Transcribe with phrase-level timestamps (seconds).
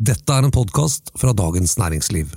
[0.00, 2.30] Dette er en podkast fra Dagens Næringsliv.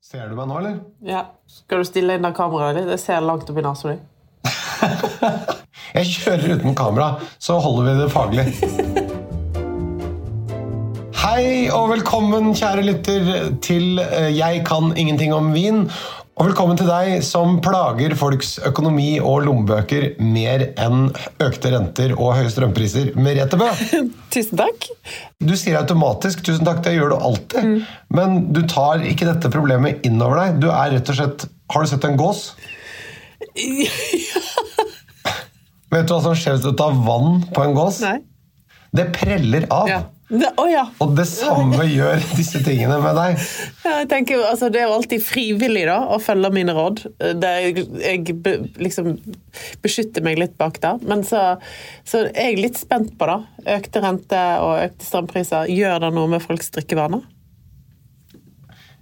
[0.00, 0.78] Ser du meg nå, eller?
[1.04, 1.26] Ja.
[1.44, 2.88] Skal du stille inn det kameraet ditt?
[2.94, 3.98] Jeg ser langt opp i nesa di.
[5.98, 8.46] Jeg kjører uten kamera, så holder vi det faglig.
[11.20, 13.28] Hei og velkommen, kjære lytter,
[13.60, 15.84] til eh, Jeg kan ingenting om vin.
[16.40, 21.10] Og velkommen til deg som plager folks økonomi og lommebøker mer enn
[21.44, 23.10] økte renter og høye strømpriser.
[23.20, 23.66] Merete Bø,
[24.32, 24.86] Tusen takk.
[25.36, 27.84] du sier automatisk 'tusen takk', det gjør du alltid.
[28.16, 30.56] Men du tar ikke dette problemet inn over deg.
[30.64, 32.54] Du er rett og slett Har du sett en gås?
[35.90, 38.00] Vet du hva som skjer hvis du tar vann på en gås?
[38.06, 38.16] Nei.
[38.96, 39.92] Det preller av.
[39.92, 40.00] Ja.
[40.30, 40.84] Det, oh ja.
[41.02, 43.40] Og det samme gjør disse tingene med deg.
[43.82, 47.02] Ja, Jeg tenker altså Det er jo alltid frivillig da, å følge mine råd.
[47.18, 49.16] Det er, jeg be, liksom
[49.82, 51.02] beskytter meg litt bak der.
[51.02, 51.56] Men så,
[52.06, 53.40] så er jeg litt spent på det.
[53.74, 55.70] Økte renter og økte strømpriser.
[55.74, 57.26] Gjør det noe med folks drikkevaner?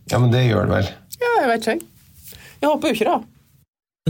[0.09, 0.93] Ja, men det gjør det vel.
[1.21, 1.77] Ja, jeg vet ikke.
[1.77, 2.39] jeg.
[2.63, 3.38] Jeg håper jo ikke det.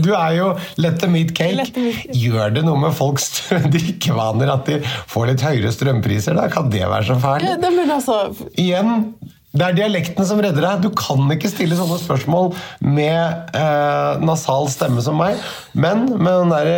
[0.03, 1.67] Du er jo let them eat cake.
[1.75, 2.13] Them eat.
[2.15, 3.29] Gjør det noe med folks
[3.75, 4.79] drikkevaner at de
[5.11, 6.37] får litt høyere strømpriser?
[6.39, 7.49] Da kan det være så fælt.
[7.61, 8.21] det, men altså,
[8.59, 9.13] Igjen,
[9.55, 10.83] det er dialekten som redder deg.
[10.85, 12.51] Du kan ikke stille sånne spørsmål
[12.85, 15.39] med eh, nasal stemme som meg,
[15.73, 16.73] men med den der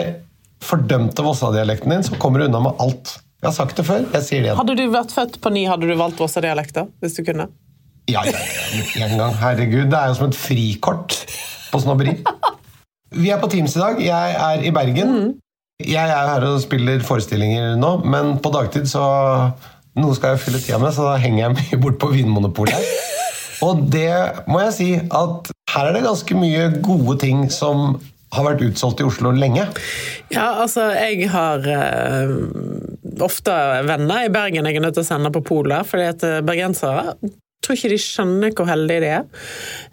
[0.61, 3.17] fordømte Vossa-dialekten din, så kommer du unna med alt.
[3.41, 4.59] Jeg har sagt det før, jeg sier det igjen.
[4.59, 6.87] Hadde du vært født på ni, hadde du valgt Vossa-dialekter?
[7.01, 7.47] Hvis du kunne?
[8.11, 8.37] Ja, ja,
[8.97, 9.33] ja, en gang.
[9.41, 11.17] Herregud, det er jo som et frikort
[11.71, 12.17] på snobberi.
[13.11, 13.97] Vi er på Teams i dag.
[13.99, 15.15] Jeg er i Bergen.
[15.83, 19.03] Jeg er her og spiller forestillinger nå, men på dagtid så
[19.99, 22.91] Noe skal jeg fylle tida med, så da henger jeg mye bort på Vinmonopolet.
[23.67, 24.13] Og det
[24.47, 27.97] må jeg si at her er det ganske mye gode ting som
[28.31, 29.65] har vært utsolgt i Oslo lenge.
[30.31, 32.31] Ja, altså, jeg har uh,
[33.27, 33.57] ofte
[33.89, 37.17] venner i Bergen jeg er nødt til å sende på polet, fordi at eh, bergensere
[37.61, 39.25] tror ikke de skjønner hvor heldige de er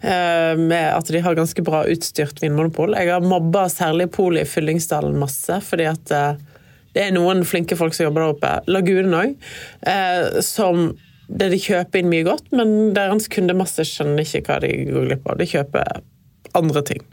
[0.01, 2.95] eh, med at de har ganske bra utstyrt vinmonopol.
[2.97, 6.39] Jeg har mobba særlig polet i Fyllingsdalen masse, fordi at eh,
[6.97, 8.55] det er noen flinke folk som jobber der oppe.
[8.73, 9.37] Lagunen òg.
[9.85, 10.89] Eh, som
[11.29, 15.29] det de kjøper inn mye godt, men deres kundemasse skjønner ikke hva de går glipp
[15.29, 15.37] av.
[15.37, 16.01] De kjøper
[16.57, 17.05] andre ting.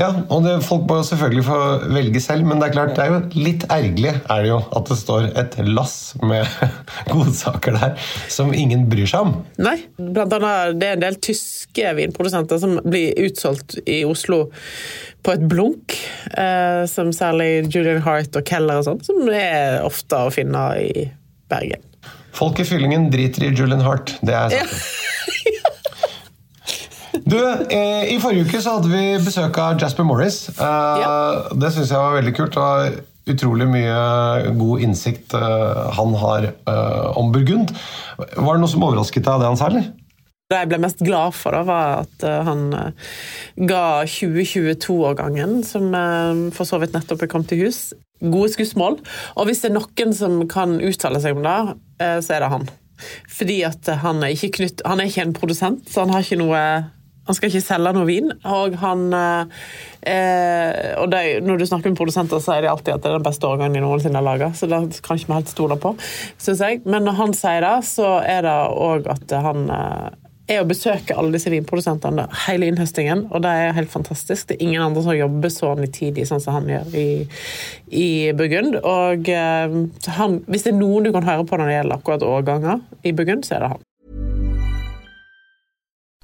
[0.00, 1.58] Ja, og det, Folk må jo selvfølgelig få
[1.92, 4.88] velge selv, men det er klart, det er jo litt ergerlig er det jo at
[4.88, 6.48] det står et lass med
[7.12, 9.34] godsaker der som ingen bryr seg om.
[9.60, 14.46] Nei, blant annet det er en del tyske vinprodusenter som blir utsolgt i Oslo
[15.20, 15.98] på et blunk,
[16.32, 21.06] eh, som særlig Julian Hart og Keller og sånn, som er ofte å finne i
[21.52, 21.84] Bergen.
[22.36, 24.16] Folk i fyllingen driter i Julian Hart.
[24.24, 24.80] Det er sant.
[27.30, 27.38] Du,
[27.70, 30.48] eh, I forrige uke så hadde vi besøk av Jasper Morris.
[30.48, 31.48] Eh, Ja.
[31.54, 32.56] Det syns jeg var veldig kult.
[32.58, 32.96] Var
[33.30, 36.48] utrolig mye god innsikt eh, han har
[37.14, 37.70] om Burgund.
[38.18, 39.92] Var det noe som overrasket deg av det han sa, eller?
[40.50, 42.64] Det jeg ble mest glad for, da, var at han
[43.70, 45.92] ga 2022-årgangen, som
[46.50, 48.98] for så vidt nettopp er kommet til hus, gode skussmål.
[49.38, 51.58] Og hvis det er noen som kan uttale seg om det,
[52.26, 52.66] så er det han.
[53.30, 56.42] Fordi at han er ikke, knytt, han er ikke en produsent, så han har ikke
[56.42, 56.64] noe
[57.30, 58.32] han skal ikke selge noe vin.
[58.50, 63.04] Og han eh, og det, Når du snakker med produsenter, så sier de alltid at
[63.04, 64.50] det er den beste årgangen de noensinne har laga.
[64.56, 65.94] Så det kan ikke vi helt stole på,
[66.40, 66.82] syns jeg.
[66.90, 68.56] Men når han sier det, så er det
[68.90, 70.08] òg at han eh,
[70.50, 74.48] er å besøke alle disse vinprodusentene hele innhøstingen, og det er helt fantastisk.
[74.48, 77.06] Det er ingen andre som jobber så nitidig sånn som han gjør i,
[77.94, 78.80] i Burgund.
[78.80, 79.76] Og eh,
[80.18, 83.14] han, hvis det er noen du kan høre på når det gjelder akkurat årganger i
[83.14, 83.86] Burgund, så er det han.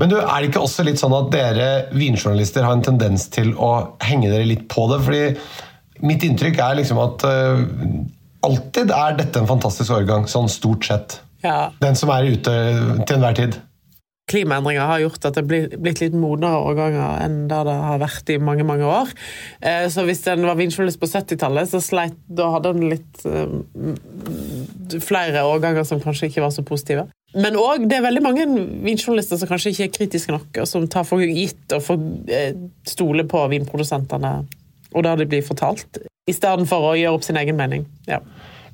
[0.00, 3.52] Men du, er det ikke også litt sånn at dere vinjournalister har en tendens til
[3.54, 3.70] å
[4.02, 4.98] henge dere litt på det?
[5.06, 7.60] Fordi mitt inntrykk er liksom at uh,
[8.44, 11.20] alltid er dette en fantastisk årgang, sånn stort sett.
[11.44, 12.52] Ja, Den som er ute
[13.04, 13.60] til enhver tid.
[14.32, 18.30] klimaendringer har gjort at det er blitt litt modnere årganger enn det det har vært
[18.32, 19.10] i mange mange år.
[19.60, 24.98] Eh, Så hvis en var vinjournalist på 70-tallet, så sleit Da hadde en litt eh,
[25.04, 27.06] flere årganger som kanskje ikke var så positive.
[27.34, 28.44] Men òg det er veldig mange
[28.84, 32.52] vinjournalister som kanskje ikke er kritiske nok, og som tar for gitt og for, eh,
[32.86, 34.36] stoler på vinprodusentene
[34.94, 36.00] og det de blir fortalt,
[36.30, 37.86] i stedet for å gjøre opp sin egen mening.
[38.08, 38.20] Ja.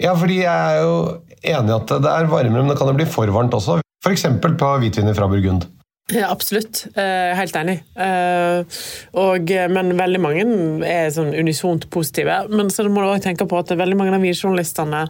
[0.01, 0.95] Ja, fordi jeg er jo
[1.41, 3.81] enig i at det er varmere, men det kan jo bli for varmt også.
[4.05, 4.27] F.eks.
[4.41, 5.67] på hvitviner fra Burgund.
[6.11, 6.87] Ja, absolutt.
[6.99, 7.77] Eh, helt enig.
[7.95, 8.79] Eh,
[9.21, 10.47] og, men veldig mange
[10.89, 12.41] er sånn unisont positive.
[12.51, 15.05] Men så må du også tenke på at veldig mange av vinjournalistene,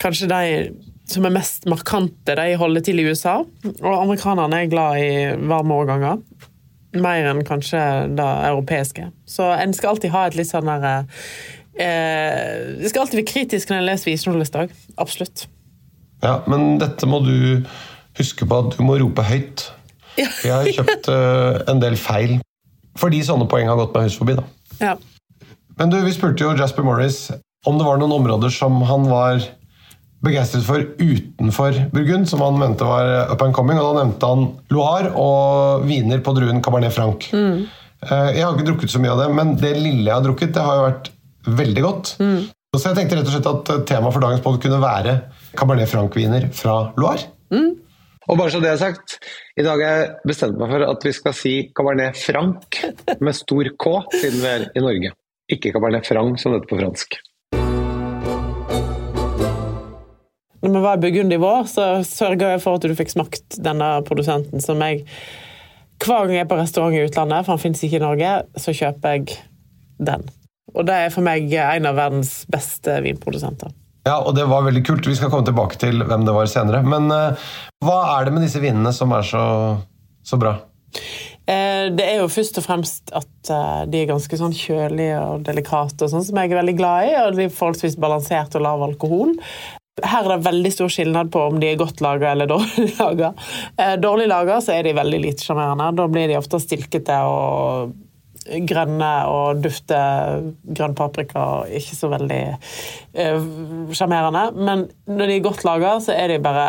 [0.00, 0.40] kanskje de
[1.10, 3.40] som er mest markante, de holder til i USA.
[3.70, 5.10] Og amerikanerne er glad i
[5.50, 6.20] varme årganger.
[7.00, 7.80] Mer enn kanskje
[8.18, 9.10] det europeiske.
[9.28, 10.94] Så en skal alltid ha et litt sånn derre
[11.78, 14.72] eh, skal alltid være kritisk når jeg leser vinjournalistar.
[15.00, 15.46] Absolutt.
[16.24, 17.66] Ja, men dette må du
[18.18, 19.68] huske på at du må rope høyt.
[20.18, 20.28] Ja.
[20.44, 22.40] Jeg har kjøpt eh, en del feil
[22.98, 24.34] fordi sånne poeng har gått meg hus forbi.
[24.36, 24.42] da.
[24.82, 24.96] Ja.
[25.78, 27.30] Men du, vi spurte jo Jasper Morris
[27.68, 29.40] om det var noen områder som han var
[30.24, 33.78] begeistret for utenfor Burgund, som han mente var up and coming.
[33.80, 37.30] og Da nevnte han Loire og viner på druen Cabernet Franc.
[37.32, 37.66] Mm.
[38.04, 40.52] Eh, Jeg har ikke drukket så mye av det, men det lille jeg har drukket,
[40.56, 41.10] det har jo vært
[41.60, 42.14] veldig godt.
[42.20, 42.40] Mm.
[42.76, 45.16] Så jeg tenkte rett og slett at eh, temaet for dagens podd kunne være
[45.58, 47.30] Cabernet Franc-viner fra Loire.
[48.30, 49.16] Og bare så det er sagt,
[49.58, 52.76] i dag har jeg bestemt meg for at vi skal si Cabernet Franc
[53.18, 55.10] med stor K, siden vi er i Norge.
[55.50, 57.16] Ikke Cabernet Franc, som det heter på fransk.
[60.60, 63.56] Når vi var i Burgund i vår, så sørga jeg for at du fikk smakt
[63.64, 65.06] denne produsenten som jeg
[66.00, 68.72] Hver gang jeg er på restaurant i utlandet, for han finnes ikke i Norge, så
[68.72, 69.34] kjøper jeg
[70.00, 70.22] den.
[70.72, 73.74] Og det er for meg en av verdens beste vinprodusenter.
[74.08, 75.04] Ja, og det var veldig kult.
[75.04, 76.80] Vi skal komme tilbake til hvem det var senere.
[76.86, 77.50] Men uh,
[77.84, 79.42] hva er det med disse vinene som er så,
[80.24, 80.54] så bra?
[81.50, 85.44] Eh, Det er jo først og fremst at eh, de er ganske sånn kjølige og
[85.46, 87.14] delikate, og sånn som jeg er veldig glad i.
[87.26, 89.34] Og de er forholdsvis balansert og lav alkohol.
[90.04, 93.32] Her er det veldig stor skillnad på om de er godt laga eller dårlig laga.
[94.02, 95.90] Dårlig laga er de veldig lite sjarmerende.
[95.98, 97.92] Da blir de ofte stilkete og
[98.66, 103.50] grønne og dufter grønn paprika og ikke så veldig eh,
[103.96, 104.44] sjarmerende.
[104.56, 106.68] Men når de er godt laga, så er de bare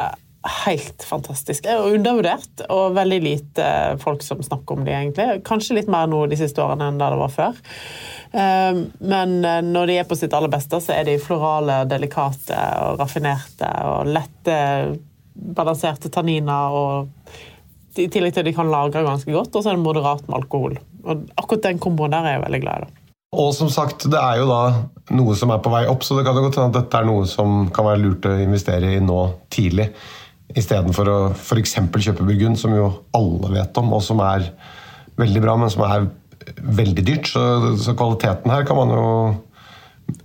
[0.65, 2.63] helt fantastiske og undervurdert.
[2.73, 3.67] Og veldig lite
[4.01, 5.27] folk som snakker om de egentlig.
[5.47, 7.61] Kanskje litt mer nå de siste årene enn det det var før.
[8.31, 12.57] Eh, Men eh, når de er på sitt aller beste, så er de florale, delikate
[12.85, 14.57] og raffinerte og lette,
[15.33, 16.71] balanserte tanniner.
[16.71, 20.25] og I tillegg til at de kan lagre ganske godt, og så er det moderat
[20.27, 20.79] med alkohol.
[21.05, 22.87] Og akkurat den komboen der er jeg veldig glad i.
[22.87, 22.97] da.
[23.31, 24.63] Og som sagt, det er jo da
[25.15, 27.05] noe som er på vei opp, så det kan jo godt hende at dette er
[27.07, 29.19] noe som kan være lurt å investere i nå
[29.53, 29.85] tidlig.
[30.57, 31.77] Istedenfor å f.eks.
[31.79, 34.49] kjøpe Burgund, som jo alle vet om, og som er
[35.21, 36.09] veldig bra, men som er
[36.57, 37.31] veldig dyrt.
[37.31, 37.43] Så,
[37.81, 39.07] så kvaliteten her kan man jo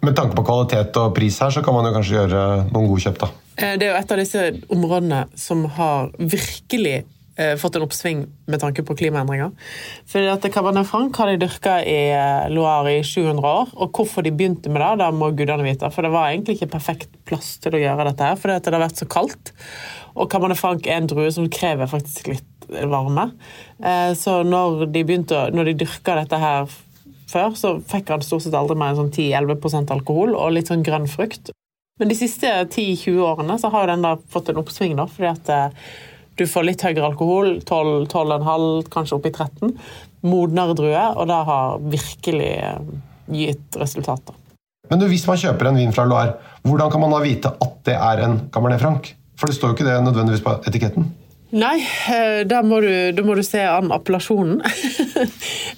[0.02, 2.40] Med tanke på kvalitet og pris her, så kan man jo kanskje gjøre
[2.72, 3.28] noen gode kjøp, da.
[3.54, 7.04] Eh, Det er jo et av disse områdene som har virkelig
[7.38, 9.52] eh, fått en oppsving med tanke på klimaendringer.
[10.10, 13.70] Fordi at Cabernet Franc har de dyrka i eh, Loire i 700 år.
[13.76, 15.92] Og hvorfor de begynte med det, det må gudene vite.
[15.94, 18.74] For det var egentlig ikke perfekt plass til å gjøre dette her, fordi at det
[18.74, 19.54] har vært så kaldt.
[20.16, 23.30] Og Cabernet Franc er en drue som krever faktisk litt varme.
[23.82, 26.66] Eh, Så når de, begynte, når de dyrka dette her
[27.30, 30.84] før, så fikk han stort sett aldri mer enn sånn 10-11% alkohol og litt sånn
[30.86, 31.52] grønn frukt.
[32.00, 35.52] Men de siste 10-20 årene så har den da fått en oppsving, da, fordi at
[35.52, 35.92] eh,
[36.36, 39.76] du får litt høyere alkohol, 12, 12,5, kanskje opp i 13.
[40.26, 42.90] Modnere druer, og det har virkelig eh,
[43.32, 44.36] gitt resultater.
[44.90, 46.36] Men du, hvis man kjøper en vin fra Loire,
[46.66, 49.08] hvordan kan man da vite at det er en Cabernet Franc?
[49.36, 51.10] For det står jo ikke det nødvendigvis på etiketten.
[51.56, 51.76] Nei,
[52.10, 52.80] eh, da må
[53.24, 54.62] må du se an appellasjonen.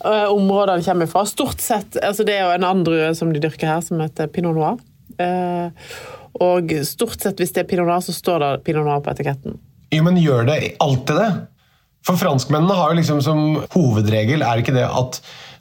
[0.02, 1.24] Områdene Området kommer fra.
[1.28, 4.30] Stort sett, altså Det er jo en annen drue som de dyrker her, som heter
[4.32, 4.78] pinot noir.
[5.18, 5.68] Eh,
[6.38, 9.58] Og stort sett, hvis det er pinot noir, så står det pinot noir på etiketten.
[9.92, 11.30] Jo, men gjør det alltid det?
[12.06, 13.40] For franskmennene har jo liksom som
[13.74, 15.18] hovedregel, er ikke det at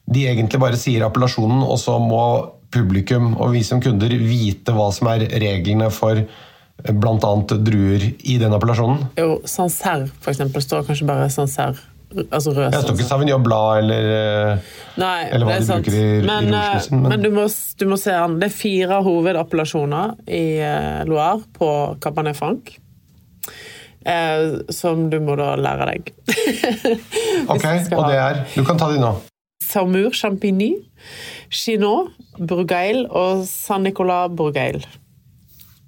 [0.08, 2.22] de egentlig bare sier appellasjonen, og så må
[2.72, 6.20] publikum og vi som kunder vite hva som er reglene for
[6.84, 7.34] bl.a.
[7.58, 9.08] druer i den appellasjonen?
[9.18, 11.80] Jo, Sancerre, eksempel, står kanskje bare Sancerre.
[12.32, 14.68] Altså rød Jeg står ikke Savignon Blad eller eh,
[15.02, 15.84] Nei, eller hva det er de sant.
[15.84, 17.44] bruker i- men, i rougen men- men du, må,
[17.82, 18.38] du må se an.
[18.40, 21.70] Det er fire hovedappellasjoner i eh, Loire på
[22.00, 22.72] Cabernet Franc.
[24.08, 26.14] Eh, som du må da lære deg.
[27.52, 29.12] Ok, og det er Du kan ta de nå.
[29.68, 30.78] Saumur Champigny,
[31.52, 34.80] Chinot, Bourgail og Saint-Nicolas Bourgeil.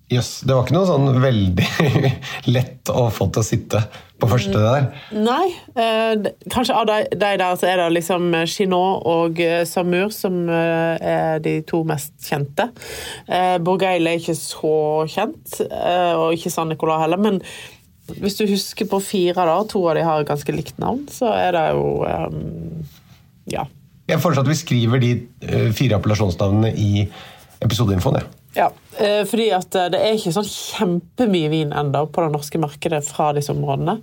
[0.09, 1.65] Jøss, det var ikke noe sånn veldig
[2.55, 3.81] lett å få til å sitte
[4.19, 4.87] på første det der.
[5.15, 10.41] Nei, eh, kanskje av de, de der så er det liksom Chinot og Samur som
[10.49, 12.71] eh, er de to mest kjente.
[13.29, 14.73] Eh, Bourgeil er ikke så
[15.13, 17.39] kjent, eh, og ikke San Nicolas heller, men
[18.17, 21.53] hvis du husker på fire, da, to av de har ganske likt navn, så er
[21.57, 22.31] det jo eh,
[23.53, 23.69] Ja.
[24.09, 25.09] Jeg foreslår at vi skriver de
[25.45, 27.05] eh, fire appellasjonsnavnene i
[27.61, 28.23] episodeinfoen.
[28.23, 28.38] Ja.
[28.57, 32.61] Ja, eh, fordi at eh, det er ikke sånn kjempemye vin enda på det norske
[32.61, 33.99] markedet fra disse områdene.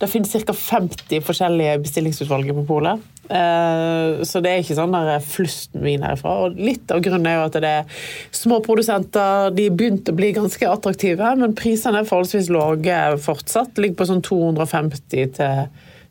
[0.00, 0.54] Det finnes ca.
[0.54, 3.02] 50 forskjellige bestillingsutvalg på polet.
[3.30, 6.36] Eh, så det er ikke sånn der flust med vin herfra.
[6.44, 9.50] Og litt av grunnen er jo at det er små produsenter.
[9.58, 13.74] De begynte å bli ganske attraktive, men prisene er forholdsvis lave fortsatt.
[13.78, 15.66] Ligger på sånn 250 til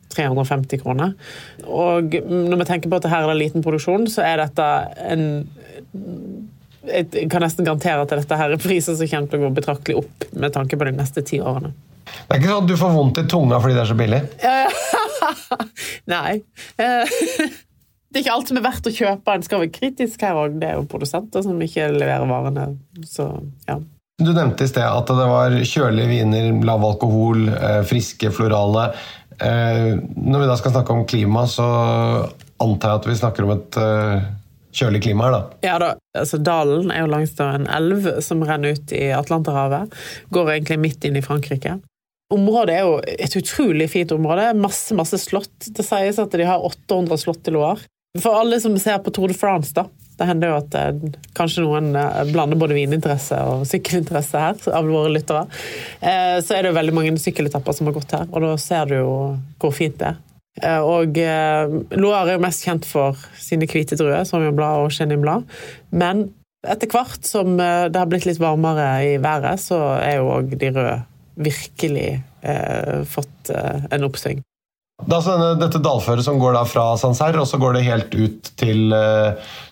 [0.09, 1.15] 350 kroner.
[1.63, 4.69] Og når vi tenker på at her er det liten produksjon, så er dette
[5.07, 5.25] en
[6.89, 10.01] jeg kan nesten garantere at dette her er priser som kommer til å gå betraktelig
[10.01, 11.71] opp med tanke på de neste ti årene.
[12.09, 14.21] Det er ikke sånn at du får vondt i tunga fordi det er så billig?
[16.13, 16.39] Nei.
[16.81, 17.13] Eh,
[18.09, 19.35] det er ikke alt som er verdt å kjøpe.
[19.35, 20.57] En skal være kritisk her òg.
[20.61, 22.67] Det er jo produsenter som ikke leverer varene.
[23.05, 23.29] Så,
[23.69, 23.77] ja.
[24.19, 28.89] Du nevnte i sted at det var kjølige viner, lav alkohol, eh, friske, florale.
[29.39, 31.69] Eh, når vi da skal snakke om klima, så
[32.59, 33.77] antar jeg at vi snakker om et
[34.79, 35.59] kjølig klima her, da.
[35.65, 35.91] Ja da.
[36.17, 39.93] Altså, Dalen er jo langs en elv som renner ut i Atlanterhavet.
[40.33, 41.77] Går egentlig midt inn i Frankrike.
[42.33, 44.51] Området er jo et utrolig fint område.
[44.57, 45.55] Masse, masse slott.
[45.65, 47.87] Det sies at de har 800 slott i Loire.
[48.17, 49.87] For alle som ser på Tour de France, da.
[50.19, 54.89] Det hender jo at eh, kanskje noen eh, blander både vininteresse og sykkelinteresse her, av
[54.89, 55.45] våre lyttere.
[56.01, 58.89] Eh, så er det jo veldig mange sykkeletapper som har gått her, og da ser
[58.89, 59.13] du jo
[59.61, 60.19] hvor fint det er.
[60.59, 65.23] Eh, og eh, Loire er jo mest kjent for sine hvite druer, Sauvignon og Chenin
[65.23, 65.47] Blanc.
[65.91, 66.27] Men
[66.67, 70.57] etter hvert som eh, det har blitt litt varmere i været, så er jo òg
[70.59, 70.99] de røde
[71.39, 72.09] virkelig
[72.43, 74.43] eh, fått eh, en oppsving.
[74.99, 77.85] Det er altså denne, dette dalføret som går da fra Sancerre, og så går det
[77.85, 78.91] helt ut til,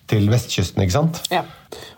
[0.08, 1.20] til vestkysten, ikke sant?
[1.28, 1.42] Ja.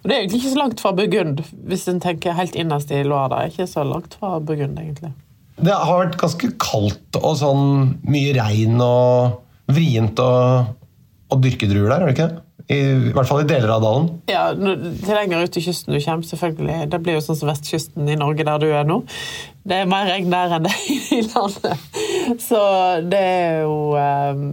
[0.00, 3.04] Og det er egentlig ikke så langt fra Burgund, hvis en tenker helt innerst i
[3.06, 3.30] Loire.
[3.30, 5.12] Det er ikke så langt fra Burgund, egentlig.
[5.60, 7.64] Det har vært ganske kaldt og sånn
[8.08, 9.40] mye regn og
[9.70, 10.30] vrient å,
[11.40, 12.44] dyrke druer der, er det ikke det?
[12.70, 14.04] I, I, hvert fall i deler av dalen.
[14.30, 16.90] Ja, til lenger ut i kysten du kommer, selvfølgelig.
[16.92, 19.00] Det blir jo sånn som vestkysten i Norge, der du er nå.
[19.66, 20.76] Det er mer regn der enn det
[21.18, 21.82] i landet.
[22.40, 22.60] Så
[23.10, 24.44] det er jo ehm,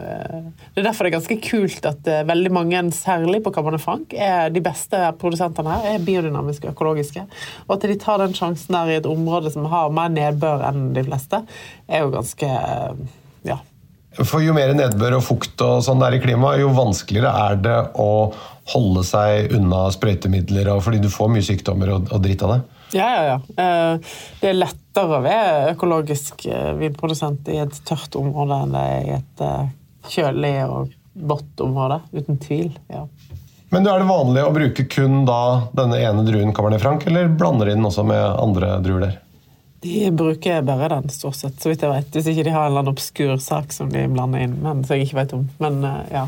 [0.00, 3.84] eh, Det er derfor det er ganske kult at eh, veldig mange, særlig på Cabernet
[3.84, 7.26] Franc, er de beste produsentene her, er biodynamiske og økologiske.
[7.68, 10.90] Og at de tar den sjansen der i et område som har mer nedbør enn
[10.96, 11.44] de fleste,
[11.86, 13.08] er jo ganske eh,
[14.26, 17.60] for jo mer nedbør og fukt og sånn det er i klimaet, jo vanskeligere er
[17.62, 18.10] det å
[18.72, 22.60] holde seg unna sprøytemidler, fordi du får mye sykdommer og, og dritt av det.
[22.96, 23.64] Ja, ja, ja.
[23.64, 28.84] Eh, det er lettere å være økologisk eh, vinprodusent i et tørt område enn det
[28.92, 29.66] er i et eh,
[30.08, 30.94] kjølig og
[31.28, 32.00] vått område.
[32.16, 32.72] Uten tvil.
[32.92, 33.04] ja.
[33.68, 37.68] Men er det vanlig å bruke kun da denne ene druen Cabernet Franc, eller blander
[37.68, 39.18] de den også med andre druer der?
[39.82, 42.10] De bruker bare den, stort sett, så vidt jeg vet.
[42.14, 44.56] Hvis ikke de har en eller annen obskur sak som de blander inn.
[44.62, 45.44] men som jeg ikke vet om.
[45.62, 46.24] Men uh, ja,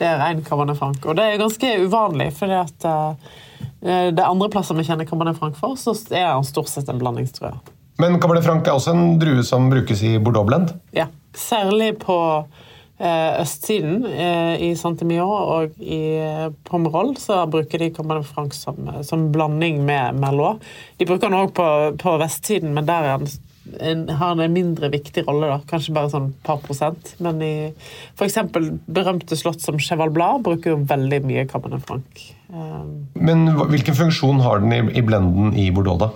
[0.00, 1.04] det er ren Cabernet Franc.
[1.06, 3.36] Og det er ganske uvanlig, fordi at uh,
[3.80, 7.52] det andre plasser vi kjenner Cabernet Franc for, så er han stort sett en blandingstrø.
[8.00, 10.74] Men Cabernet Franc er også en drue som brukes i Bordeaux-blend?
[10.96, 11.06] Ja,
[11.36, 12.66] særlig på Eh,
[13.00, 18.76] østsiden eh, i Saint-Emilion og i eh, Pomerol så bruker de Cabernet Franc som,
[19.06, 20.60] som, blanding med Merlot.
[21.00, 21.68] De bruker den òg på,
[22.00, 23.24] på, vestsiden, men der en,
[23.80, 25.48] en, har den en mindre viktig rolle.
[25.48, 27.14] da, Kanskje bare sånn par prosent.
[27.24, 27.54] Men i
[28.18, 28.36] f.eks.
[28.84, 32.28] berømte slott som Cheval Blas bruker jo veldig mye Cabernet Franc.
[32.50, 36.12] Men hvilken funksjon har den i, i blenden i Bordeaux, da?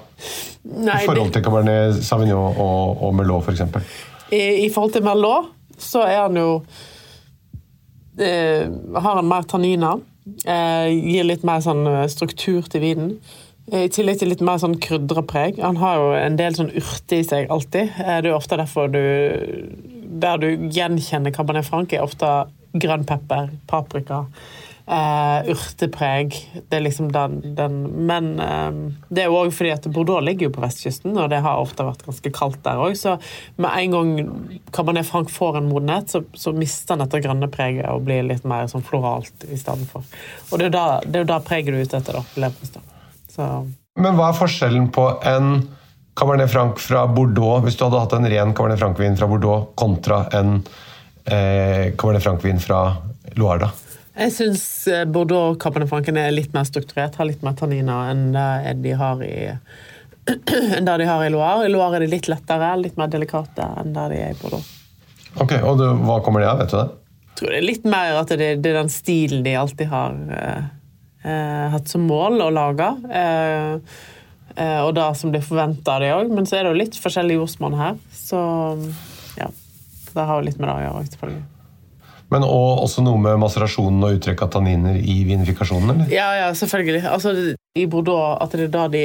[0.65, 4.01] Nei, I forhold til Cabernet Sauvignon og, og Merlot, f.eks.?
[4.35, 6.49] I, I forhold til Merlot så er han jo
[8.19, 10.03] eh, Har han mer tanniner.
[10.49, 13.17] Eh, gir litt mer sånn eh, struktur til vinen.
[13.73, 15.61] Eh, I tillegg til litt mer sånn preg.
[15.61, 17.93] Han har jo en del sånn urte i seg alltid.
[18.01, 19.01] Eh, det er ofte derfor du
[20.25, 24.25] Der du gjenkjenner Cabernet Franc, er ofte grønn pepper, paprika.
[24.85, 26.35] Uh, urtepreg.
[26.69, 27.77] Det er liksom den, den.
[28.05, 28.69] Men uh,
[29.09, 31.87] det er jo òg fordi at Bordeaux ligger jo på vestkysten, og det har ofte
[31.87, 32.93] vært ganske kaldt der òg.
[33.01, 33.15] Så
[33.57, 34.11] med en gang
[34.77, 38.45] Cabernet Franc får en modenhet, så, så mister han dette grønne preget og blir litt
[38.45, 40.05] mer sånn floralt i stedet for.
[40.51, 40.85] Og det er jo da,
[41.17, 43.49] det da preget du er ute etter, da.
[44.05, 45.55] Men hva er forskjellen på en
[46.15, 50.27] Cabernet Franc fra Bordeaux, hvis du hadde hatt en ren Cabernet Franc-vin fra Bordeaux, kontra
[50.37, 50.59] en
[51.25, 52.83] eh, Cabernet Franc-vin fra
[53.41, 53.73] Loire?
[54.15, 58.29] Jeg syns eh, Bordeaux Cabernet Franken er litt mer strukturert, har litt mer tanniner enn
[58.35, 59.35] det de har i
[60.77, 61.67] enn det de har i Loire.
[61.67, 64.71] I Loire er de litt lettere, litt mer delikate enn det de er i Bordeaux.
[65.43, 66.87] Ok, og du, Hva kommer de av, vet du det?
[67.25, 70.15] Jeg tror det er litt mer at det, det er den stilen de alltid har
[70.39, 70.67] eh,
[71.25, 72.87] eh, hatt som mål å lage.
[73.11, 73.73] Eh,
[74.55, 76.31] eh, og det som blir forventa av de òg.
[76.31, 77.99] Men så er det jo litt forskjellig jordsmonn her.
[78.15, 78.39] Så
[79.41, 79.51] ja.
[80.15, 81.45] Det har jo litt med det å gjøre, selvfølgelig.
[82.35, 86.11] Men og også noe med maserasjonen og uttrekk av tanniner i vinifikasjonen, eller?
[86.11, 87.05] Ja, ja, selvfølgelig.
[87.07, 87.35] Altså,
[87.79, 89.05] I Bordeaux at det er da de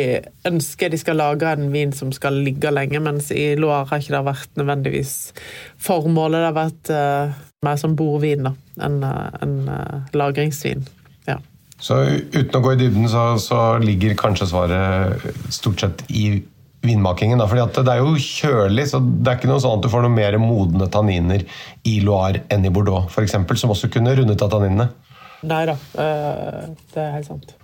[0.50, 4.16] ønsker de skal lage en vin som skal ligge lenge, mens i Loire har ikke
[4.16, 5.14] det vært nødvendigvis
[5.78, 6.40] formålet.
[6.40, 10.88] Det har vært uh, mer som bordvin enn en, uh, lagringsvin.
[11.30, 11.38] Ja.
[11.78, 12.02] Så
[12.34, 16.40] uten å gå i dybden, så, så ligger kanskje svaret stort sett i
[16.86, 17.40] vinmakingen.
[17.40, 20.06] Da, fordi Det er jo kjølig, så det er ikke noe sånn at du får
[20.06, 21.46] noe mer modne tanniner
[21.84, 24.90] i Loire enn i Bordeaux, eksempel, som også kunne rundet av tanninene.
[25.48, 27.56] Nei da, eh, det er helt sant.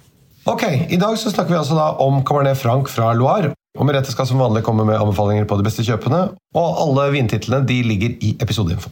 [0.45, 3.53] Ok, I dag så snakker vi altså da om Cabernet Franc fra Loire.
[3.75, 6.29] Og Merete skal som vanlig komme med anbefalinger på de beste kjøpene.
[6.55, 8.91] Og alle vintitlene de ligger i episodeinfo.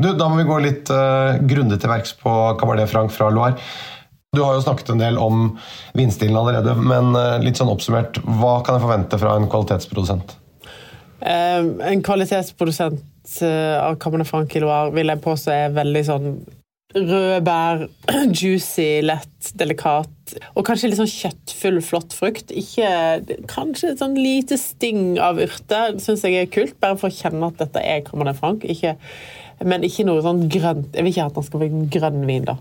[0.00, 3.60] Du, Da må vi gå litt uh, grundig til verks på Cabernet Franc fra Loire.
[4.32, 5.50] Du har jo snakket en del om
[5.98, 10.36] vinstilen allerede, men uh, litt sånn oppsummert, hva kan jeg forvente fra en kvalitetsprodusent?
[11.20, 13.04] Uh, en kvalitetsprodusent
[13.44, 16.30] av Cabernet Franc i Loire vil jeg påstå er veldig sånn
[16.96, 17.84] røde bær,
[18.40, 20.34] juicy, lett, delikat.
[20.56, 22.50] Og kanskje litt sånn kjøttfull, flott frukt.
[22.56, 22.88] Ikke,
[23.50, 27.52] kanskje et sånn lite sting av urte syns jeg er kult, bare for å kjenne
[27.52, 28.66] at dette er Cabernet Franc.
[28.66, 28.96] Ikke
[29.64, 30.94] men ikke noe sånn grønt.
[30.94, 32.56] Jeg vil ikke at den skal være en grønn vin, da.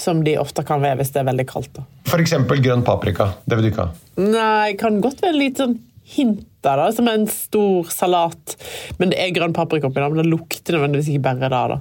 [0.00, 1.74] Som de ofte kan være hvis det er veldig kaldt.
[1.80, 1.84] da.
[2.08, 2.36] F.eks.
[2.48, 3.32] grønn paprika.
[3.44, 4.06] Det vil du ikke ha?
[4.22, 5.76] Nei, kan godt være litt sånn
[6.08, 8.54] hint av det, som en stor salat.
[8.98, 11.60] Men det er grønn paprika oppi da, men det lukter nødvendigvis ikke bare det.
[11.74, 11.78] da.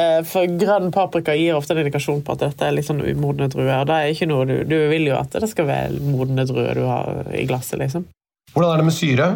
[0.00, 3.48] Eh, for grønn paprika gir ofte en indikasjon på at dette er litt sånn umodne
[3.52, 3.86] druer.
[3.86, 6.84] Det er ikke noe du, du vil jo at det skal være modne druer du
[6.88, 8.08] har i glasset, liksom.
[8.50, 9.30] Hvordan er det med syre?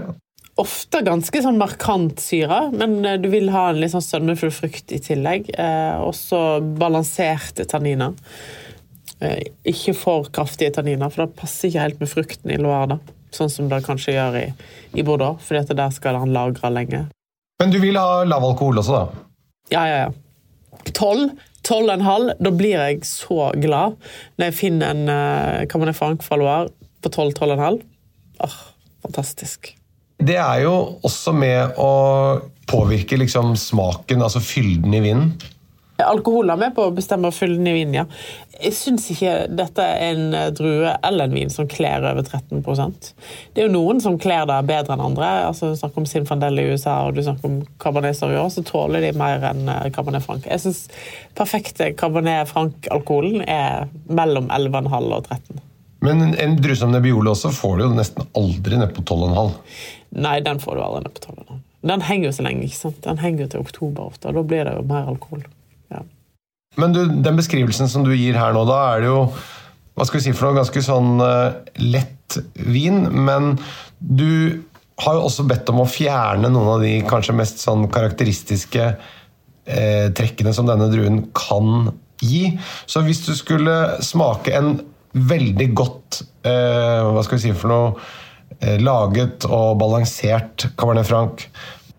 [0.61, 4.95] Ofte ganske sånn markant syre, men eh, du vil ha en litt sånn sødmefull frukt
[4.95, 5.51] i tillegg.
[5.59, 8.15] Eh, også balanserte tanniner.
[9.21, 9.41] Eh,
[9.71, 12.95] ikke for kraftige tanniner, for det passer ikke helt med frukten i Loire.
[12.95, 13.17] da.
[13.35, 14.47] Sånn som det kanskje gjør i,
[14.95, 17.07] i Bordeaux, for der skal han lagre lenge.
[17.59, 19.27] Men du vil ha lav alkohol også, da?
[19.75, 20.89] Ja, ja, ja.
[20.95, 21.35] Tolv.
[21.65, 22.35] Tolv og en halv.
[22.45, 23.97] Da blir jeg så glad
[24.37, 26.69] når jeg finner en uh, Cabernet Franc fra Loire
[27.01, 27.87] på tolv, tolv og en halv.
[28.45, 28.59] Åh,
[29.07, 29.73] fantastisk
[30.25, 31.91] det er jo også med å
[32.71, 35.35] påvirke liksom smaken, altså fylden i vinen.
[36.03, 38.05] Alkohol er med på å bestemme fylden i vinen, ja.
[38.55, 43.09] Jeg syns ikke dette er en eh, drue eller en vin som kler over 13%
[43.55, 45.29] Det er jo noen som kler det bedre enn andre.
[45.49, 49.07] altså Du snakker om Sinfandel i USA og du snakker om Cabernet Sauvignon, så tåler
[49.07, 50.49] de mer enn eh, Cabernet Franc.
[50.51, 50.87] Jeg syns
[51.39, 55.63] perfekte Cabernet Franc-alkoholen er mellom 11,5 og 13.
[56.05, 59.55] Men en drue som Nebbiolo også får du jo nesten aldri ned på 12,5.
[60.25, 61.63] Nei, den får du aldri ned på 12,5.
[61.85, 62.69] Den henger jo så lenge.
[62.69, 63.01] ikke sant?
[63.05, 65.43] Den henger jo til oktober ofte, og da blir det jo mer alkohol.
[65.93, 66.05] Ja.
[66.81, 69.21] Men du, den beskrivelsen som du gir her nå, da er det jo
[69.95, 73.53] hva skal vi si for noe, ganske sånn uh, lett vin, men
[73.99, 74.65] du
[75.05, 78.85] har jo også bedt om å fjerne noen av de kanskje mest sånn karakteristiske
[79.67, 81.91] eh, trekkene som denne druen kan
[82.23, 82.53] gi.
[82.87, 83.75] Så hvis du skulle
[84.07, 84.77] smake en
[85.15, 88.21] veldig godt eh, Hva skal vi si for noe
[88.63, 91.49] Eh, laget og balansert Cabernet Franc,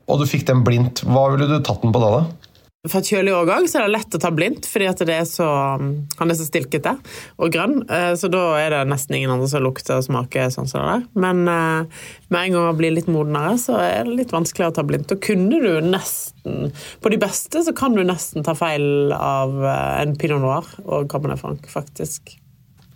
[0.08, 2.19] og du fikk den blindt, hva ville du tatt den på da?
[2.19, 2.41] da?
[2.86, 5.25] For et kjølig årgang så er det lett å ta blindt, fordi at det er
[5.25, 5.47] så,
[5.82, 6.93] han er så stilkete
[7.41, 7.80] og grønn.
[7.89, 10.91] Eh, så da er det nesten ingen andre som lukter og smaker sånn som det
[10.91, 11.08] der.
[11.25, 14.78] Men eh, med en gang man blir litt modnere, så er det litt vanskeligere å
[14.78, 15.17] ta blindt.
[15.17, 16.69] Og kunne du nesten
[17.01, 21.41] På de beste så kan du nesten ta feil av en pinot noir og cabernet
[21.41, 22.36] franc, faktisk.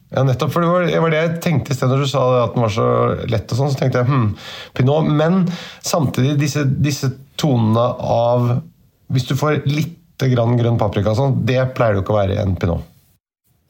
[0.09, 0.51] Ja, nettopp.
[0.53, 2.65] For det var, det var det jeg tenkte i sted når du sa at den
[2.65, 2.89] var så
[3.29, 3.51] lett.
[3.51, 4.27] og sånn, Så tenkte jeg hm,
[4.77, 5.09] pinot.
[5.21, 5.43] Men
[5.85, 8.51] samtidig disse, disse tonene av
[9.13, 12.35] Hvis du får litt grann grønn paprika, sånn, det pleier det jo ikke å være
[12.35, 12.83] i en pinot.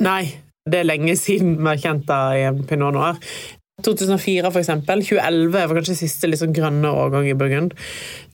[0.02, 0.24] Nei,
[0.68, 3.20] det er lenge siden vi har kjent det i en pinot noir.
[3.86, 5.04] 2004 for eksempel.
[5.06, 7.76] 2011 var kanskje siste sånn grønne årgang i Burgund.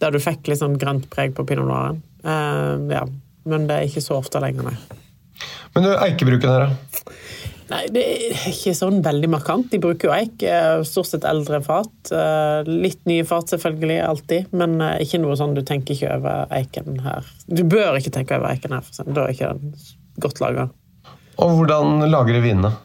[0.02, 2.02] Der du fikk litt sånn grønt preg på pinot noiren.
[2.26, 3.04] Uh, ja.
[3.46, 5.02] Men det er ikke så ofte lenger, nei.
[5.76, 7.12] Men du, eikebruken her, da?
[7.66, 9.72] Nei, det er ikke sånn veldig markant.
[9.72, 10.44] De bruker jo eik.
[10.46, 12.12] eh, Stort sett eldre fat.
[12.14, 14.52] Eh, Litt nye fat, selvfølgelig, alltid.
[14.54, 17.26] Men eh, ikke noe sånn du tenker ikke over eiken her.
[17.50, 19.74] Du bør ikke tenke over eiken her, for da er ikke den
[20.22, 20.68] godt laga.
[21.42, 22.76] Og hvordan lagrer vinene?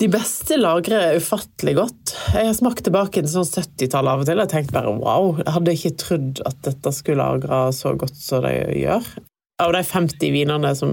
[0.00, 2.14] De beste lagrer ufattelig godt.
[2.34, 5.52] Jeg har smakt tilbake til sånn 70-tallet av og til og tenkt bare wow, jeg
[5.54, 9.06] hadde ikke trodd at dette skulle lagre så godt som de gjør.
[9.62, 10.90] Av de 50 vinene som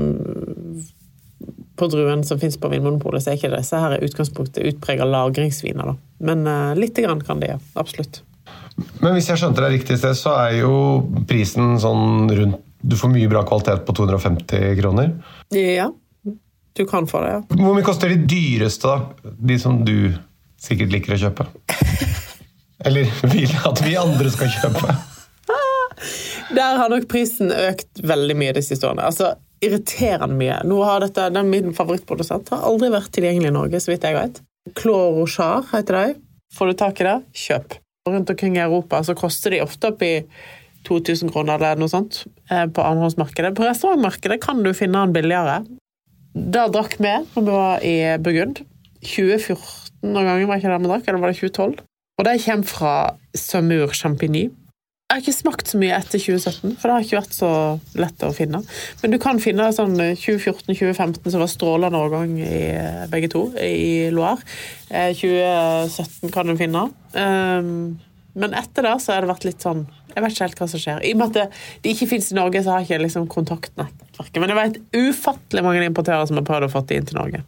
[1.82, 5.94] på druen som finnes på Vinmonopolet, så er ikke disse her i utgangspunktet utprega lagringsviner.
[5.94, 5.96] da.
[6.22, 7.62] Men uh, lite grann kan de, ja.
[7.82, 8.22] Absolutt.
[9.02, 10.76] Men hvis jeg skjønte deg riktig så er jo
[11.30, 15.12] prisen sånn rundt Du får mye bra kvalitet på 250 kroner.
[15.54, 15.92] Ja,
[16.74, 17.42] du kan få det, ja.
[17.60, 19.34] Hvor mye koster de dyreste, da?
[19.38, 20.14] De som du
[20.62, 21.46] sikkert liker å kjøpe?
[22.88, 24.96] Eller vil at vi andre skal kjøpe?
[26.58, 29.06] Der har nok prisen økt veldig mye de siste årene.
[29.12, 30.58] Altså, Irriterende mye.
[30.66, 34.18] Nå har dette, den Min favorittprodusent har aldri vært tilgjengelig i Norge, så vidt jeg
[34.18, 34.42] vet.
[34.86, 36.16] Rochard heter de.
[36.56, 37.78] Får du tak i det, kjøp.
[38.10, 40.12] Rundt omkring i Europa så koster de ofte oppi
[40.88, 43.54] 2000 kroner eller noe sånt eh, på annenhåndsmarkedet.
[43.58, 45.62] På restaurantmarkedet kan du finne den billigere.
[46.34, 48.64] Da drakk vi når vi var i Burgund.
[49.06, 51.08] 2014 noen ganger, var ikke det vi drakk?
[51.08, 51.86] Eller var det 2012?
[52.22, 52.96] Og de kommer fra
[53.38, 54.48] Saumur Champigny.
[55.12, 57.48] Jeg har ikke smakt så mye etter 2017, for det har ikke vært så
[58.00, 58.62] lett å finne.
[59.02, 64.08] Men du kan finne sånn 2014-2015 som var strålende årgang i eh, begge to, i
[64.16, 64.40] Loire.
[64.88, 66.86] Eh, 2017 kan du finne.
[67.12, 67.74] Um,
[68.40, 69.82] men etter det så har det vært litt sånn
[70.14, 71.02] Jeg vet ikke helt hva som skjer.
[71.04, 73.26] I og med at det, det ikke fins i Norge, så har jeg ikke liksom
[73.36, 74.40] kontaktnettverket.
[74.40, 77.44] Men jeg vet ufattelig mange importører som har prøvd å få det inn til Norge.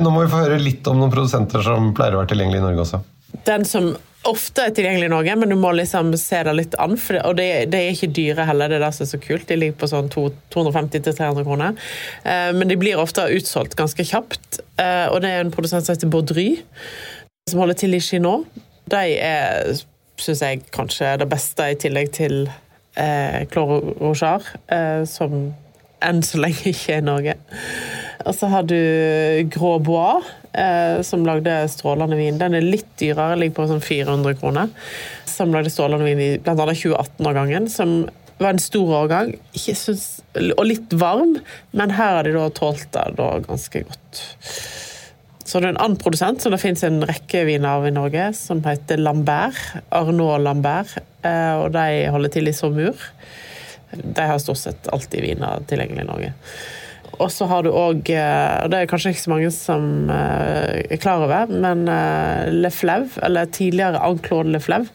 [0.00, 2.66] Nå må vi få høre litt om noen produsenter som pleier å være tilgjengelige i
[2.70, 3.02] Norge også.
[3.44, 3.92] Den som
[4.28, 6.94] ofte er tilgjengelig i Norge, men du må liksom se det litt an.
[6.96, 9.46] Det, og det, det er ikke dyre heller, det er det som er så kult.
[9.48, 11.78] De ligger på sånn 250-300 kroner.
[12.22, 14.60] Eh, men de blir ofte utsolgt ganske kjapt.
[14.80, 16.50] Eh, og det er en produsent som heter Baudry,
[17.50, 18.46] som holder til i Chinon.
[18.92, 19.72] De er,
[20.20, 22.44] syns jeg, kanskje det beste, i tillegg til
[23.00, 25.52] eh, Cloro Rochard, eh, som
[26.02, 27.36] enn så lenge ikke er i Norge.
[28.26, 28.78] Og så har du
[29.50, 32.38] Gros Bois, eh, som lagde strålende vin.
[32.40, 34.72] Den er litt dyrere, ligger på sånn 400 kroner.
[35.28, 38.02] Som lagde strålende vin i annet 2018-årgangen, som
[38.42, 39.34] var en stor årgang.
[39.54, 40.06] Synes,
[40.56, 41.36] og litt varm,
[41.76, 44.22] men her har de da tålt det da ganske godt.
[45.42, 48.30] Så det er en annen produsent som det finnes en rekke viner av i Norge,
[48.38, 49.58] som heter Lambert.
[49.92, 50.94] Arnaud Lambert.
[51.22, 52.96] eh, Og de holder til i Saumur.
[53.92, 56.32] De har stort sett alltid viner tilgjengelig i Norge.
[57.20, 61.00] Og så har du òg, og det er kanskje ikke så mange som eh, er
[61.02, 64.88] klar over, men eh, Le Fleuve, eller tidligere Anne-Claude Le Fleuve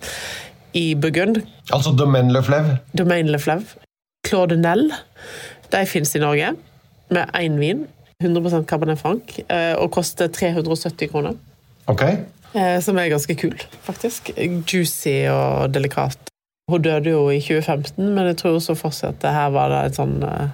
[0.73, 2.77] i Burgund, Altså Domaine Le Fleuve.
[2.97, 3.77] Domaine Le Fleuve,
[4.27, 4.89] Claude Nell,
[5.71, 6.53] de finnes i Norge
[7.11, 7.85] med én vin.
[8.23, 11.35] 100 Cabernet Franc, eh, og koster 370 kroner.
[11.87, 12.01] Ok.
[12.55, 13.53] Eh, Som er ganske kul,
[13.85, 14.31] faktisk.
[14.65, 16.17] Juicy og delikat.
[16.71, 19.83] Hun døde jo i 2015, men jeg tror så fortsatt at det her var det
[19.85, 20.49] et sånn eh,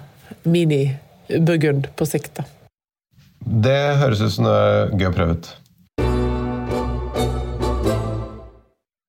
[1.28, 2.34] mini-burgund på sikt.
[2.36, 2.44] da.
[3.44, 5.50] Det høres ut som det er gøy å prøve ut.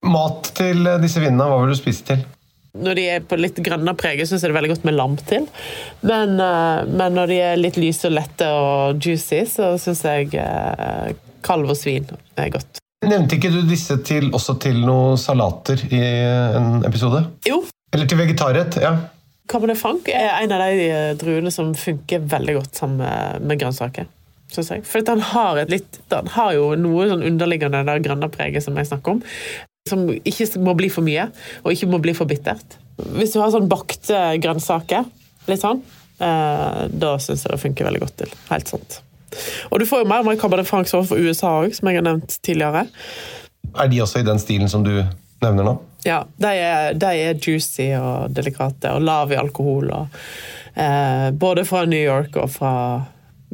[0.06, 2.23] Mat til disse vinene, hva vil du spise til?
[2.75, 5.15] Når de er på litt grønnere preget, syns jeg det er veldig godt med lam
[5.30, 5.45] til.
[6.04, 10.34] Men, eh, men når de er litt lyse og lette og juicy, så syns jeg
[10.36, 11.13] eh,
[11.45, 12.82] kalv og svin er godt.
[13.06, 17.23] Nevnte ikke du disse til, også til noen salater i en episode?
[17.47, 17.62] Jo,
[17.93, 18.80] Eller til vegetarrett?
[18.82, 18.95] Ja.
[19.51, 23.01] Cabernet Franc er en av de eh, druene som funker veldig godt sammen
[23.45, 24.10] med, grønnsaker.
[24.51, 24.86] Synes jeg.
[24.88, 28.89] For den har, litt, den har jo noe sånn underliggende det grønne preget som jeg
[28.89, 29.23] snakker om.
[29.89, 31.27] Som ikke må bli for mye,
[31.63, 32.77] og ikke må bli for bittert.
[33.17, 35.10] Hvis du har sånn bakte grønnsaker,
[35.49, 35.81] litt sånn,
[36.23, 38.38] eh, da syns jeg det funker veldig godt til.
[38.49, 39.01] Helt sant.
[39.69, 42.08] Og du får jo mer og mer Cabernet Franc overfor USA òg, som jeg har
[42.08, 42.86] nevnt tidligere.
[43.75, 44.93] Er de også i den stilen som du
[45.45, 45.75] nevner nå?
[46.05, 49.89] Ja, de er, de er juicy og delikate og lav i alkohol.
[49.89, 50.19] Og,
[50.77, 52.73] eh, både fra New York og fra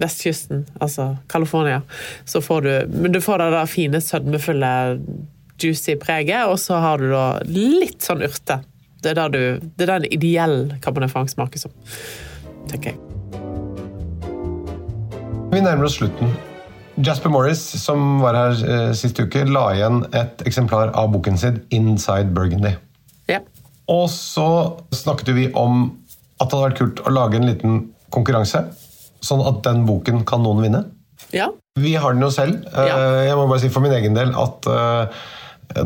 [0.02, 1.82] vestkysten, altså California,
[2.26, 5.00] så får du Men du får det der fine, sødmefulle,
[5.62, 8.62] juicy preget, og så har du da litt sånn urte.
[9.02, 11.74] Det er du, det er den ideelle ideell Cabernet Franc smaker som,
[12.70, 13.00] tenker jeg.
[15.52, 16.32] Vi nærmer oss slutten.
[16.96, 21.62] Jasper Morris, som var her eh, sist uke, la igjen et eksemplar av boken sin
[21.72, 22.76] 'Inside Burgundy'.
[23.32, 23.40] Ja.
[23.88, 25.98] Og så snakket vi om
[26.42, 27.80] at det hadde vært kult å lage en liten
[28.12, 28.66] konkurranse,
[29.24, 30.86] sånn at den boken kan noen vinne.
[31.32, 31.50] ja.
[31.80, 32.66] Vi har den jo selv.
[32.76, 32.96] Eh, Ja.
[33.24, 35.08] Jeg må bare si for min egen del at uh,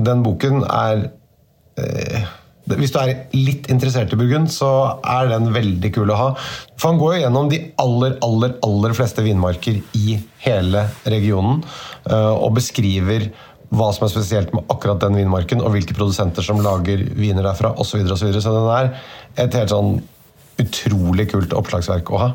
[0.02, 1.12] den boken er
[1.78, 2.24] eh,
[2.66, 4.70] Hvis du er litt interessert i Burgund, så
[5.06, 6.30] er den veldig kul å ha.
[6.80, 11.62] For han går jo gjennom de aller, aller, aller fleste vinmarker i hele regionen
[12.10, 13.30] eh, og beskriver
[13.76, 17.74] hva som er spesielt med akkurat den vinmarken, og hvilke produsenter som lager viner derfra,
[17.76, 17.92] osv.
[17.92, 18.44] Så, videre, og så, videre.
[18.46, 19.96] så den er et helt sånn
[20.62, 22.30] utrolig kult oppslagsverk å ha.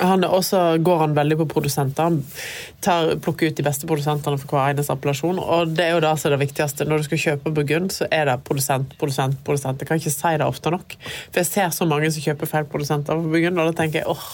[0.00, 2.08] Han også går han veldig på produsenter.
[2.08, 2.22] Han
[2.84, 5.40] tar, plukker ut de beste produsentene for hver eneste appellasjon.
[5.42, 6.86] Og det er jo det som er det viktigste.
[6.88, 9.82] Når du skal kjøpe Burgund, så er det produsent, produsent, produsent.
[9.82, 10.96] Jeg kan ikke si det ofte nok.
[11.04, 14.10] For jeg ser så mange som kjøper feil produsenter på Burgund, og da tenker jeg
[14.12, 14.28] åh,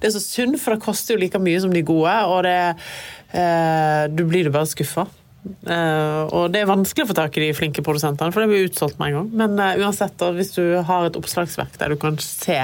[0.00, 2.58] det er så synd, for det koster jo like mye som de gode, og det
[3.34, 5.08] eh, Du blir jo bare skuffa.
[5.40, 8.66] Eh, og det er vanskelig å få tak i de flinke produsentene, for det blir
[8.68, 9.28] utsolgt med en gang.
[9.42, 12.58] Men uh, uansett, hvis du har et oppslagsverk der du kan se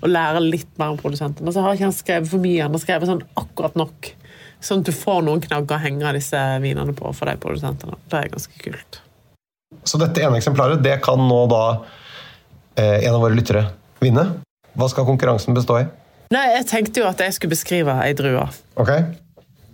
[0.00, 2.82] og lære litt mer om produsentene, så har ikke han skrevet for mye, han har
[2.82, 4.10] skrevet sånn akkurat nok.
[4.64, 7.98] Sånn at du får noen knagger å henge disse vinene på for de produsentene.
[8.10, 9.00] Det er ganske kult.
[9.86, 11.62] Så dette ene eksemplaret det kan nå da
[12.74, 13.68] eh, en av våre lyttere
[14.02, 14.24] vinne.
[14.78, 15.86] Hva skal konkurransen bestå i?
[16.34, 18.42] Nei, jeg tenkte jo at jeg skulle beskrive ei drue.
[18.80, 18.90] Ok?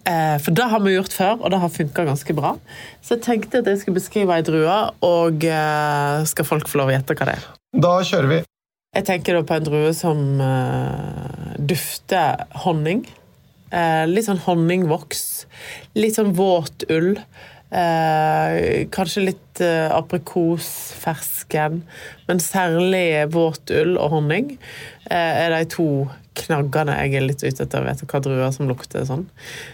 [0.04, 2.54] Eh, For det har vi gjort før, og det har funka ganske bra.
[3.00, 6.92] Så jeg tenkte at jeg skulle beskrive ei drue, og eh, skal folk få lov
[6.92, 7.46] å gjette hva det er.
[7.84, 8.40] Da kjører vi.
[8.94, 13.06] Jeg tenker da på en drue som eh, dufter honning.
[13.74, 15.24] Litt sånn honningvoks.
[15.98, 17.16] Litt sånn våt ull.
[17.74, 20.68] Kanskje litt aprikos,
[21.02, 21.80] fersken,
[22.28, 24.52] men særlig våt ull og honning
[25.10, 25.88] er de to
[26.38, 29.24] knaggene jeg er litt ute etter å vite hva druer som lukter sånn.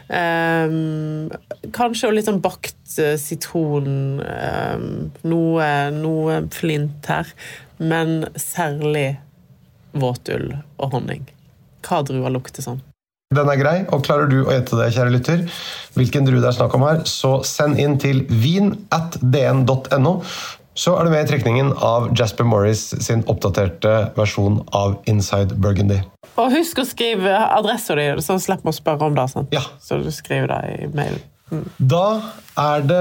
[0.09, 1.31] Um,
[1.77, 4.87] kanskje litt sånn bakt eh, sitron, um,
[5.25, 7.33] noe, noe flint her,
[7.81, 9.14] men særlig
[9.96, 11.27] våt ull og honning.
[11.87, 12.83] Hva druer lukter sånn?
[13.31, 15.42] Den er grei, og klarer du å gjette det, kjære lytter,
[15.94, 20.16] hvilken drue det er snakk om her, så send inn til vin at dn.no.
[20.78, 25.98] Så er du med i trekningen av Jasper Morris sin oppdaterte versjon av Inside Burgundy.
[26.38, 29.26] Og husk å skrive adressa di, så slipper vi å spørre om det.
[29.33, 29.50] Sant?
[29.54, 29.64] Ja.
[29.83, 31.66] Så du skriver det i mailen.
[31.83, 32.04] Da
[32.61, 33.00] er det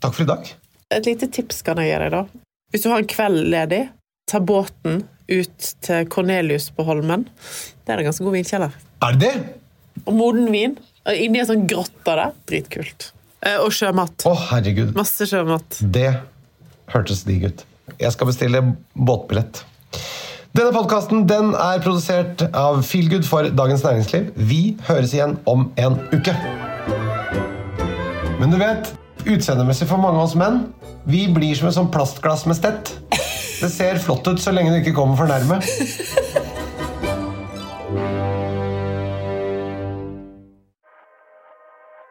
[0.00, 0.52] takk for i dag.
[0.94, 2.22] Et lite tips kan jeg gi deg, da.
[2.72, 3.82] Hvis du har en kveld ledig,
[4.30, 7.26] ta båten ut til Cornelius på Holmen.
[7.82, 8.78] Det er en ganske god vinkjeller.
[9.02, 9.46] Er det det?
[10.06, 10.78] Og moden vin.
[11.10, 12.30] Inni en sånn grotte der.
[12.48, 13.10] Dritkult.
[13.42, 14.22] Eh, Og sjømat.
[14.28, 14.94] Å, herregud.
[14.96, 15.80] Masse sjømat.
[15.82, 16.12] Det
[16.92, 17.64] hørtes digg ut.
[17.98, 18.62] Jeg skal bestille
[18.94, 19.64] båtbillett.
[20.52, 24.26] Denne podkasten den er produsert av Feelgood for Dagens Næringsliv.
[24.36, 26.34] Vi høres igjen om en uke.
[28.36, 28.92] Men du vet,
[29.24, 30.66] utseendemessig for mange av oss menn,
[31.08, 32.92] vi blir som et sånn plastglass med stett.
[33.62, 35.56] Det ser flott ut så lenge du ikke kommer for nærme.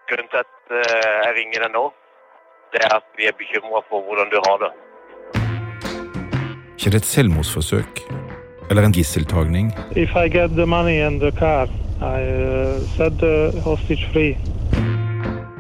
[0.10, 1.86] Grunnen til at eh, jeg ringer deg nå,
[2.74, 4.72] det er at vi er bekymra for hvordan du har det.
[6.80, 8.02] Skjer det et selvmordsforsøk
[8.70, 9.74] eller en gisseltagning?
[9.96, 11.68] If I get the money and the car,
[12.02, 14.38] I uh, set the hostage free.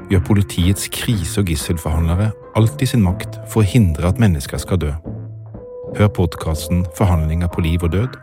[0.10, 4.80] Gjør politiets krise- og gisselforhandlere alt i sin makt for å hindre at mennesker skal
[4.82, 4.91] dø?
[5.97, 8.19] Hør podkasten 'Forhandlinger på liv og død'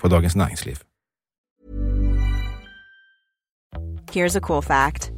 [0.00, 0.76] fra Dagens Næringsliv.
[4.14, 5.12] Here's a cool fact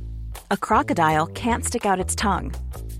[0.51, 2.51] a crocodile can't stick out its tongue.